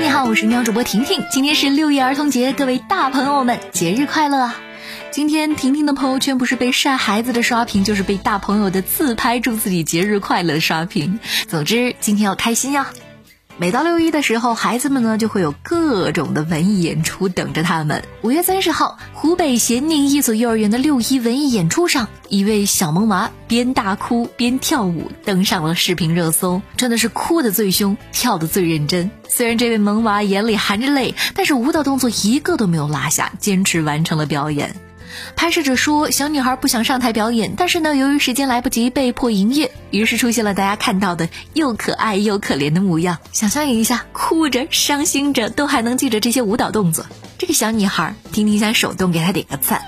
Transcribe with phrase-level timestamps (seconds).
[0.00, 1.22] 你好，我是喵主播婷婷。
[1.30, 4.50] 今天是六一儿童节，各位大朋友们节日快乐！
[5.10, 11.20] 今天婷婷的朋友圈不是被晒孩子的刷屏，就是被大朋友的自拍祝自己节日快乐刷屏。
[11.48, 12.86] 总之，今天要开心呀！
[13.60, 18.02] 每到六一的时候，孩子们呢就会有各种的文艺演出等着他们。
[18.22, 26.62] 五月三十号，湖北咸宁一所幼儿园的六一文艺演出上，一位小萌娃边大哭边跳舞，登上了视频热搜。
[26.78, 29.10] 真的是哭得最凶，跳得最认真。
[29.28, 34.74] 虽然这位萌娃眼里含着泪，但是舞蹈动作一个都没有落下，坚持完成了表演。
[35.36, 43.18] 拍摄者说，小女孩不想上台表演，但是呢，由于时间来不及，被迫营业，于是出现了大家看到的又可爱又可怜的模样。
[43.32, 47.06] 想象一下，哭着、伤心着，都还能记着这些舞蹈动作，
[47.38, 49.82] 这个小女孩，婷婷想手动给她点个赞。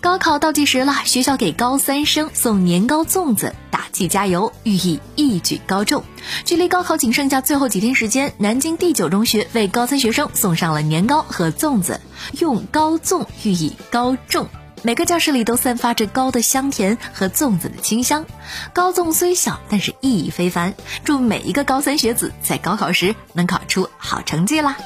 [0.00, 6.04] 高考倒计时了，学校给高三生送年糕粽子，打气加油，寓意一举高中。
[6.44, 12.02] 距离高考仅剩下最后几天时间，南京第九中学为高三学生送上了年糕和粽子，
[12.38, 14.46] 用高粽寓意高中。
[14.86, 18.26] 每个教室里都散发着糕的香甜和粽子的清香。
[18.74, 20.74] 糕粽虽小，但是意义非凡。
[21.04, 24.76] 祝每一个高三学子在高考时能考出好成绩啦！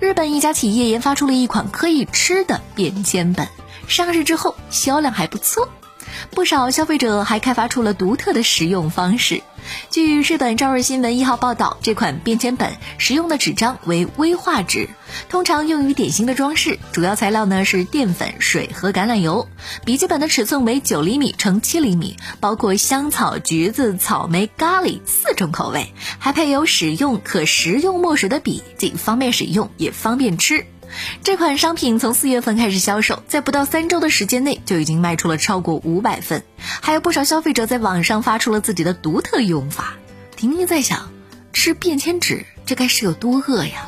[0.00, 3.46] 日本一家企业研发出了一款可以吃的便签本。
[3.86, 5.68] 上市之后销量还不错，
[6.30, 9.42] 不少消费者还开发出了独特的食用方式。
[9.90, 14.88] 据日本朝日新闻一号报道，这款便签本使用的纸张为微画纸，
[15.28, 16.78] 通常用于典型的装饰。
[16.92, 19.46] 主要材料呢是淀粉、水和橄榄油。
[19.84, 30.64] 笔记本的尺寸为九厘米乘七厘米，包括香草、橘子、草莓、咖喱四种口味，还配有使用可食用墨水的笔，既方便使用也方便吃。
[31.22, 39.94] 这款商品从四月份开始销售，在不到三周的时间内就已经卖出了超过五百份，还有不少消费者在网上发出了自己的独特用法。
[40.36, 41.10] 婷婷在想，
[41.52, 43.86] 吃便签纸这该是有多饿呀？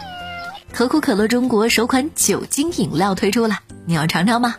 [0.73, 3.61] 可口可乐中国首款酒精饮料推出了，
[3.91, 4.55] 你要尝尝吗？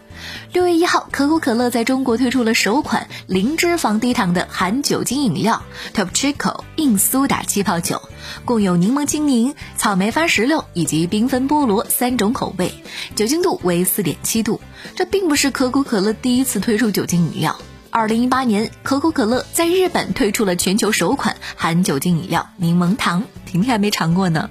[0.52, 5.64] 六月一号，可口可乐在中国推出了首款零脂肪低糖的含酒精饮料
[5.95, 8.02] Top Chico 硬苏打气泡酒，
[8.44, 12.73] 共有柠檬青柠、草莓番石榴以及缤纷菠萝三种口味，
[13.16, 14.60] 酒精度为四点七度。
[14.98, 17.55] 这并不是可口可乐第一次推出酒精饮料，
[17.89, 24.50] 二零一八年，可口可乐在日本推出了全球首款含酒精饮料柠檬糖，婷婷还没尝过呢。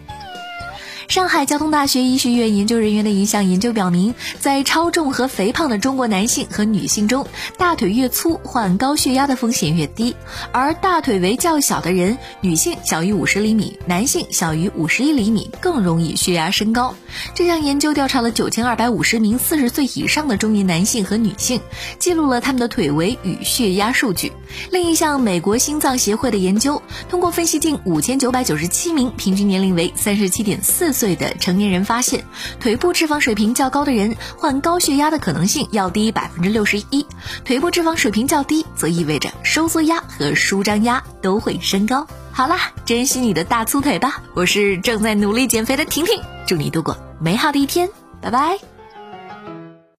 [1.10, 7.26] 上海交通大学医学院研究人员的一项研究表明，在超重和肥胖的中国男性和女性中，
[7.59, 10.15] 大腿越粗患高血压的风险越低，
[10.53, 16.94] 而大腿围较小的人，女性小于五十厘米，男性小于五十一厘米，更容易血压升高。
[17.34, 21.60] 这项研究调查了九千二百五十名四十岁以上的中年男性和女性，
[21.98, 24.31] 记录了他们的腿围与血压数据。
[24.71, 32.22] 另一项美国心脏协会的研究，通过分析近五千九百九十七名平均年龄为三十七点四岁的成年人，发现
[32.61, 37.06] 腿部脂肪水平较高的人患高血压的可能性要低百分之六十一，
[37.43, 42.06] 腿部脂肪水平较低，则意味着收缩压和舒张压都会升高。
[42.33, 44.22] 好啦，珍惜你的大粗腿吧！
[44.34, 47.89] 我是正在努力减肥的婷婷，祝你度过美好的一天，
[48.21, 48.79] 拜拜。